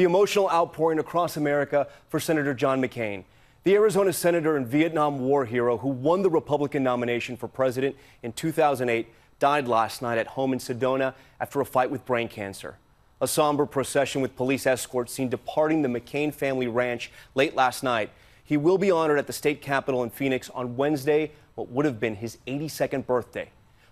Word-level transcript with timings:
the 0.00 0.06
emotional 0.06 0.48
outpouring 0.48 0.98
across 0.98 1.36
America 1.36 1.86
for 2.08 2.18
Senator 2.18 2.54
John 2.54 2.80
McCain. 2.80 3.22
The 3.64 3.74
Arizona 3.74 4.14
senator 4.14 4.56
and 4.56 4.66
Vietnam 4.66 5.20
War 5.20 5.44
hero 5.44 5.76
who 5.76 5.90
won 5.90 6.22
the 6.22 6.30
Republican 6.30 6.82
nomination 6.82 7.36
for 7.36 7.48
president 7.48 7.94
in 8.22 8.32
2008 8.32 9.06
died 9.38 9.68
last 9.68 10.00
night 10.00 10.16
at 10.16 10.26
home 10.28 10.54
in 10.54 10.58
Sedona 10.58 11.12
after 11.38 11.60
a 11.60 11.66
fight 11.66 11.90
with 11.90 12.06
brain 12.06 12.28
cancer. 12.28 12.78
A 13.20 13.28
somber 13.28 13.66
procession 13.66 14.22
with 14.22 14.36
police 14.36 14.66
escorts 14.66 15.12
seen 15.12 15.28
departing 15.28 15.82
the 15.82 15.88
McCain 15.88 16.32
family 16.32 16.66
ranch 16.66 17.10
late 17.34 17.54
last 17.54 17.82
night. 17.82 18.08
He 18.42 18.56
will 18.56 18.78
be 18.78 18.90
honored 18.90 19.18
at 19.18 19.26
the 19.26 19.34
state 19.34 19.60
capitol 19.60 20.02
in 20.02 20.08
Phoenix 20.08 20.48
on 20.48 20.78
Wednesday, 20.78 21.32
what 21.56 21.68
would 21.68 21.84
have 21.84 22.00
been 22.00 22.14
his 22.16 22.38
82nd 22.46 23.06
birthday. 23.06 23.50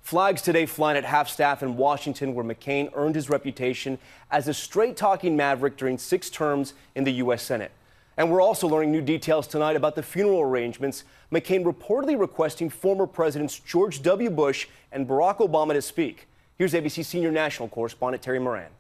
Flags 0.09 0.41
today 0.41 0.65
flying 0.65 0.97
at 0.97 1.05
half 1.05 1.29
staff 1.29 1.63
in 1.63 1.77
Washington, 1.77 2.35
where 2.35 2.43
McCain 2.43 2.89
earned 2.95 3.15
his 3.15 3.29
reputation 3.29 3.99
as 4.31 4.49
a 4.49 4.55
straight 4.55 4.97
talking 4.97 5.37
maverick 5.37 5.77
during 5.77 5.99
six 5.99 6.31
terms 6.31 6.73
in 6.95 7.05
the 7.05 7.13
U.S. 7.25 7.43
Senate. 7.43 7.71
And 8.17 8.31
we're 8.31 8.41
also 8.41 8.67
learning 8.67 8.91
new 8.91 9.03
details 9.03 9.47
tonight 9.47 9.77
about 9.77 9.97
the 9.97 10.03
funeral 10.03 10.41
arrangements. 10.41 11.05
McCain 11.31 11.63
reportedly 11.63 12.19
requesting 12.19 12.71
former 12.71 13.07
Presidents 13.07 13.59
George 13.59 14.01
W. 14.01 14.31
Bush 14.31 14.67
and 14.93 15.07
Barack 15.07 15.47
Obama 15.47 15.75
to 15.75 15.83
speak. 15.83 16.27
Here's 16.57 16.73
ABC 16.73 17.05
senior 17.05 17.31
national 17.31 17.69
correspondent 17.69 18.23
Terry 18.23 18.39
Moran. 18.39 18.71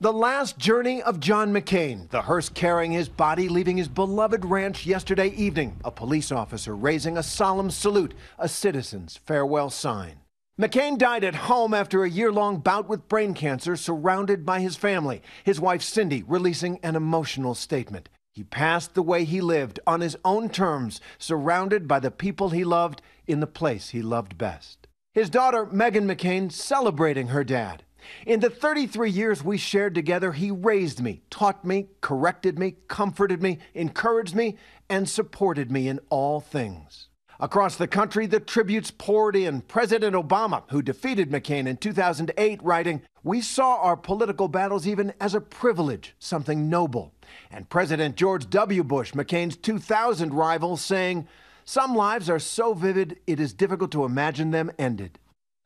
The 0.00 0.12
last 0.12 0.58
journey 0.58 1.00
of 1.00 1.18
John 1.18 1.50
McCain, 1.50 2.10
the 2.10 2.20
hearse 2.20 2.50
carrying 2.50 2.92
his 2.92 3.08
body 3.08 3.48
leaving 3.48 3.78
his 3.78 3.88
beloved 3.88 4.44
ranch 4.44 4.84
yesterday 4.84 5.28
evening, 5.28 5.78
a 5.82 5.90
police 5.90 6.30
officer 6.30 6.76
raising 6.76 7.16
a 7.16 7.22
solemn 7.22 7.70
salute, 7.70 8.12
a 8.38 8.50
citizen's 8.50 9.16
farewell 9.16 9.70
sign. 9.70 10.20
McCain 10.58 10.96
died 10.96 11.22
at 11.22 11.34
home 11.34 11.74
after 11.74 12.02
a 12.02 12.08
year 12.08 12.32
long 12.32 12.60
bout 12.60 12.88
with 12.88 13.08
brain 13.08 13.34
cancer, 13.34 13.76
surrounded 13.76 14.46
by 14.46 14.60
his 14.60 14.74
family. 14.74 15.20
His 15.44 15.60
wife 15.60 15.82
Cindy 15.82 16.22
releasing 16.22 16.80
an 16.82 16.96
emotional 16.96 17.54
statement. 17.54 18.08
He 18.32 18.42
passed 18.42 18.94
the 18.94 19.02
way 19.02 19.24
he 19.24 19.42
lived, 19.42 19.80
on 19.86 20.00
his 20.00 20.16
own 20.24 20.48
terms, 20.48 20.98
surrounded 21.18 21.86
by 21.86 22.00
the 22.00 22.10
people 22.10 22.50
he 22.50 22.64
loved, 22.64 23.02
in 23.26 23.40
the 23.40 23.46
place 23.46 23.90
he 23.90 24.00
loved 24.00 24.38
best. 24.38 24.86
His 25.12 25.28
daughter, 25.28 25.66
Meghan 25.66 26.06
McCain, 26.06 26.50
celebrating 26.50 27.26
her 27.28 27.44
dad. 27.44 27.82
In 28.24 28.40
the 28.40 28.48
33 28.48 29.10
years 29.10 29.44
we 29.44 29.58
shared 29.58 29.94
together, 29.94 30.32
he 30.32 30.50
raised 30.50 31.02
me, 31.02 31.20
taught 31.28 31.66
me, 31.66 31.88
corrected 32.00 32.58
me, 32.58 32.76
comforted 32.88 33.42
me, 33.42 33.58
encouraged 33.74 34.34
me, 34.34 34.56
and 34.88 35.06
supported 35.06 35.70
me 35.70 35.86
in 35.86 36.00
all 36.08 36.40
things. 36.40 37.08
Across 37.38 37.76
the 37.76 37.86
country, 37.86 38.26
the 38.26 38.40
tributes 38.40 38.90
poured 38.90 39.36
in. 39.36 39.60
President 39.60 40.16
Obama, 40.16 40.62
who 40.70 40.80
defeated 40.80 41.30
McCain 41.30 41.66
in 41.66 41.76
2008, 41.76 42.62
writing, 42.62 43.02
We 43.22 43.42
saw 43.42 43.76
our 43.76 43.96
political 43.96 44.48
battles 44.48 44.86
even 44.86 45.12
as 45.20 45.34
a 45.34 45.40
privilege, 45.40 46.14
something 46.18 46.70
noble. 46.70 47.12
And 47.50 47.68
President 47.68 48.16
George 48.16 48.48
W. 48.48 48.82
Bush, 48.82 49.12
McCain's 49.12 49.56
2000 49.56 50.32
rival, 50.32 50.78
saying, 50.78 51.28
Some 51.66 51.94
lives 51.94 52.30
are 52.30 52.38
so 52.38 52.72
vivid 52.72 53.18
it 53.26 53.38
is 53.38 53.52
difficult 53.52 53.92
to 53.92 54.04
imagine 54.04 54.50
them 54.50 54.72
ended. 54.78 55.18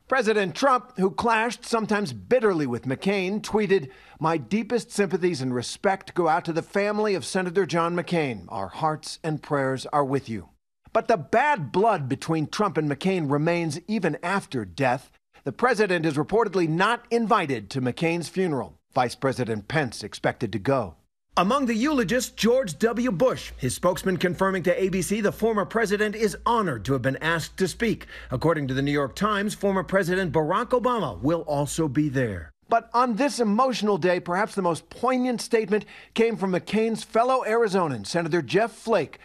President 0.08 0.56
Trump, 0.56 0.96
who 0.96 1.12
clashed 1.12 1.64
sometimes 1.64 2.12
bitterly 2.12 2.66
with 2.66 2.82
McCain, 2.82 3.40
tweeted, 3.40 3.90
My 4.18 4.38
deepest 4.38 4.90
sympathies 4.90 5.40
and 5.40 5.54
respect 5.54 6.14
go 6.14 6.26
out 6.26 6.44
to 6.46 6.52
the 6.52 6.62
family 6.62 7.14
of 7.14 7.24
Senator 7.24 7.64
John 7.64 7.94
McCain. 7.94 8.46
Our 8.48 8.66
hearts 8.66 9.20
and 9.22 9.40
prayers 9.40 9.86
are 9.86 10.04
with 10.04 10.28
you. 10.28 10.49
But 10.92 11.08
the 11.08 11.16
bad 11.16 11.70
blood 11.70 12.08
between 12.08 12.48
Trump 12.48 12.76
and 12.76 12.90
McCain 12.90 13.30
remains 13.30 13.78
even 13.86 14.18
after 14.22 14.64
death. 14.64 15.10
The 15.44 15.52
president 15.52 16.04
is 16.04 16.14
reportedly 16.14 16.68
not 16.68 17.04
invited 17.10 17.70
to 17.70 17.80
McCain's 17.80 18.28
funeral. 18.28 18.78
Vice 18.92 19.14
President 19.14 19.68
Pence 19.68 20.02
expected 20.02 20.52
to 20.52 20.58
go. 20.58 20.96
Among 21.36 21.66
the 21.66 21.74
eulogists, 21.74 22.30
George 22.30 22.76
W. 22.80 23.12
Bush, 23.12 23.52
his 23.56 23.74
spokesman 23.74 24.16
confirming 24.16 24.64
to 24.64 24.76
ABC 24.78 25.22
the 25.22 25.30
former 25.30 25.64
president 25.64 26.16
is 26.16 26.36
honored 26.44 26.84
to 26.84 26.92
have 26.92 27.02
been 27.02 27.16
asked 27.18 27.56
to 27.58 27.68
speak. 27.68 28.06
According 28.32 28.66
to 28.68 28.74
the 28.74 28.82
New 28.82 28.90
York 28.90 29.14
Times, 29.14 29.54
former 29.54 29.84
President 29.84 30.32
Barack 30.32 30.70
Obama 30.70 31.18
will 31.22 31.42
also 31.42 31.86
be 31.86 32.08
there. 32.08 32.50
But 32.68 32.90
on 32.92 33.14
this 33.14 33.38
emotional 33.38 33.96
day, 33.96 34.18
perhaps 34.18 34.54
the 34.56 34.62
most 34.62 34.90
poignant 34.90 35.40
statement 35.40 35.84
came 36.14 36.36
from 36.36 36.52
McCain's 36.52 37.04
fellow 37.04 37.44
Arizonan, 37.46 38.06
Senator 38.06 38.42
Jeff 38.42 38.72
Flake. 38.72 39.18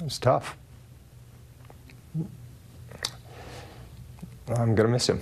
It 0.00 0.02
was 0.02 0.18
tough. 0.18 0.58
I'm 4.48 4.74
going 4.74 4.86
to 4.86 4.88
miss 4.88 5.08
him. 5.08 5.20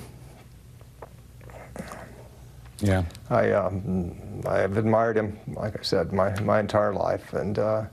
Yeah. 2.81 3.05
I, 3.31 3.53
um, 3.53 4.43
I 4.47 4.59
have 4.59 4.77
admired 4.77 5.17
him, 5.17 5.39
like 5.49 5.79
I 5.79 5.83
said, 5.83 6.13
my, 6.13 6.39
my 6.41 6.61
entire 6.61 6.93
life. 6.93 7.33
And 7.33 7.59
uh, 7.59 7.85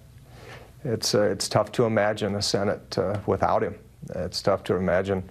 it's, 0.83 1.15
uh, 1.15 1.21
it's 1.21 1.47
tough 1.47 1.71
to 1.73 1.85
imagine 1.85 2.35
a 2.35 2.41
Senate 2.41 2.97
uh, 2.97 3.19
without 3.25 3.63
him. 3.63 3.75
It's 4.15 4.41
tough 4.41 4.63
to 4.65 4.75
imagine 4.75 5.29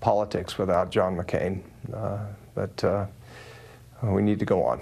politics 0.00 0.56
without 0.56 0.90
John 0.90 1.16
McCain. 1.16 1.62
Uh, 1.92 2.20
but 2.54 2.84
uh, 2.84 3.06
we 4.02 4.22
need 4.22 4.38
to 4.38 4.44
go 4.44 4.64
on. 4.64 4.80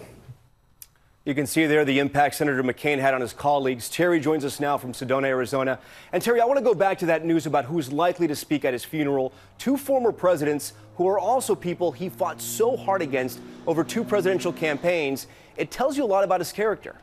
You 1.27 1.35
can 1.35 1.47
see 1.47 1.67
there 1.67 1.85
the 1.85 1.99
impact 1.99 2.37
Senator 2.37 2.63
McCain 2.63 2.99
had 2.99 3.13
on 3.13 3.21
his 3.21 3.35
colleagues. 3.35 3.91
Terry 3.91 4.21
joins 4.21 4.43
us 4.43 4.59
now 4.59 4.79
from 4.79 4.93
Sedona, 4.93 5.27
Arizona. 5.27 5.79
And 6.15 6.23
Terry, 6.23 6.41
I 6.41 6.47
want 6.47 6.59
to 6.59 6.65
go 6.65 6.73
back 6.73 6.99
to 7.01 7.07
that 7.07 7.27
news 7.27 7.45
about 7.45 7.67
who's 7.67 7.93
likely 7.93 8.27
to 8.27 8.35
speak 8.35 8.65
at 8.65 8.73
his 8.73 8.87
funeral. 8.87 9.35
Two 9.59 9.77
former 9.77 10.13
presidents 10.13 10.73
who 10.97 11.07
are 11.07 11.19
also 11.19 11.55
people 11.55 11.93
he 11.93 12.09
fought 12.09 12.41
so 12.41 12.75
hard 12.75 13.03
against 13.03 13.39
over 13.67 13.85
two 13.85 14.03
presidential 14.03 14.51
campaigns. 14.51 15.27
It 15.59 15.71
tells 15.71 15.95
you 15.95 16.05
a 16.05 16.07
lot 16.07 16.25
about 16.25 16.41
his 16.41 16.53
character 16.53 16.97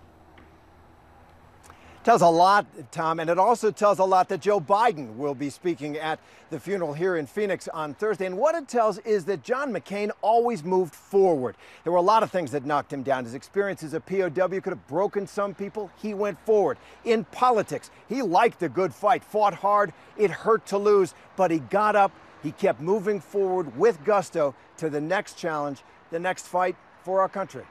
tells 2.08 2.22
a 2.22 2.26
lot, 2.26 2.66
Tom, 2.94 3.20
and 3.20 3.30
it 3.30 3.38
also 3.38 3.70
tells 3.70 4.00
a 4.00 4.06
lot 4.06 4.30
that 4.30 4.40
Joe 4.40 4.62
Biden 4.62 5.18
will 5.18 5.36
be 5.36 5.50
speaking 5.50 5.98
at 5.98 6.22
the 6.50 6.58
funeral 6.58 6.94
here 6.94 7.18
in 7.18 7.28
Phoenix 7.28 7.68
on 7.68 7.94
Thursday. 7.96 8.26
And 8.26 8.38
what 8.38 8.56
it 8.56 8.70
tells 8.70 8.98
is 9.00 9.26
that 9.26 9.44
John 9.44 9.74
McCain 9.74 10.12
always 10.22 10.64
moved 10.64 10.96
forward. 10.96 11.58
There 11.84 11.92
were 11.92 12.00
a 12.00 12.02
lot 12.02 12.24
of 12.24 12.32
things 12.32 12.52
that 12.52 12.64
knocked 12.64 12.94
him 12.94 13.04
down. 13.04 13.26
His 13.26 13.34
experience 13.34 13.84
as 13.84 13.94
a 13.94 14.00
POW 14.00 14.30
could 14.62 14.68
have 14.68 14.88
broken 14.88 15.28
some 15.28 15.54
people. 15.54 15.92
He 15.98 16.14
went 16.14 16.40
forward. 16.46 16.78
In 17.04 17.26
politics, 17.26 17.92
he 18.08 18.22
liked 18.22 18.62
the 18.62 18.70
good 18.70 18.94
fight, 18.94 19.22
fought 19.22 19.56
hard. 19.56 19.92
It 20.16 20.32
hurt 20.32 20.66
to 20.68 20.78
lose, 20.78 21.14
but 21.36 21.52
he 21.52 21.60
got 21.60 21.98
up. 21.98 22.14
He 22.42 22.54
kept 22.54 22.80
moving 22.80 23.20
forward 23.20 23.78
with 23.78 24.02
gusto 24.06 24.56
to 24.78 24.90
the 24.90 25.02
next 25.02 25.38
challenge, 25.38 25.84
the 26.12 26.20
next 26.20 26.48
fight 26.48 26.78
for 27.04 27.20
our 27.20 27.28
country. 27.28 27.66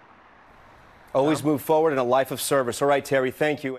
Always 1.15 1.43
move 1.43 1.63
forward 1.63 1.93
in 1.93 1.99
a 1.99 2.05
life 2.05 2.31
of 2.31 2.43
service. 2.43 2.83
All 2.83 2.89
right, 2.89 3.03
Terry, 3.03 3.31
thank 3.31 3.65
you. 3.65 3.79